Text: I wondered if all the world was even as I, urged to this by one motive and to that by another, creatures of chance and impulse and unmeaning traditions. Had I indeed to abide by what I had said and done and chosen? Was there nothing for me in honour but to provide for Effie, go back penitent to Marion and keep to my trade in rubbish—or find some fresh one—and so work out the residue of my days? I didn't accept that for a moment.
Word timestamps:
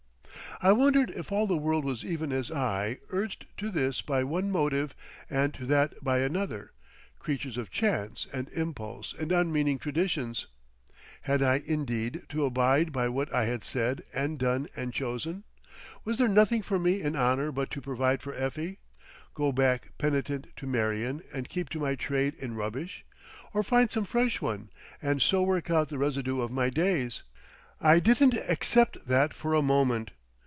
I 0.63 0.73
wondered 0.73 1.09
if 1.09 1.31
all 1.31 1.47
the 1.47 1.57
world 1.57 1.83
was 1.83 2.05
even 2.05 2.31
as 2.31 2.51
I, 2.51 2.99
urged 3.09 3.47
to 3.57 3.71
this 3.71 4.03
by 4.03 4.23
one 4.23 4.51
motive 4.51 4.93
and 5.27 5.51
to 5.55 5.65
that 5.65 5.95
by 6.03 6.19
another, 6.19 6.71
creatures 7.17 7.57
of 7.57 7.71
chance 7.71 8.27
and 8.31 8.47
impulse 8.49 9.15
and 9.17 9.31
unmeaning 9.31 9.79
traditions. 9.79 10.45
Had 11.23 11.41
I 11.41 11.63
indeed 11.65 12.21
to 12.29 12.45
abide 12.45 12.91
by 12.91 13.09
what 13.09 13.33
I 13.33 13.45
had 13.45 13.63
said 13.63 14.03
and 14.13 14.37
done 14.37 14.67
and 14.75 14.93
chosen? 14.93 15.45
Was 16.05 16.19
there 16.19 16.27
nothing 16.27 16.61
for 16.61 16.77
me 16.77 17.01
in 17.01 17.15
honour 17.15 17.51
but 17.51 17.71
to 17.71 17.81
provide 17.81 18.21
for 18.21 18.35
Effie, 18.35 18.77
go 19.33 19.51
back 19.51 19.93
penitent 19.97 20.49
to 20.57 20.67
Marion 20.67 21.23
and 21.33 21.49
keep 21.49 21.69
to 21.69 21.79
my 21.79 21.95
trade 21.95 22.35
in 22.35 22.53
rubbish—or 22.53 23.63
find 23.63 23.89
some 23.89 24.05
fresh 24.05 24.39
one—and 24.39 25.23
so 25.23 25.41
work 25.41 25.71
out 25.71 25.87
the 25.89 25.97
residue 25.97 26.39
of 26.39 26.51
my 26.51 26.69
days? 26.69 27.23
I 27.79 27.99
didn't 27.99 28.35
accept 28.35 29.07
that 29.07 29.33
for 29.33 29.55
a 29.55 29.63
moment. 29.63 30.11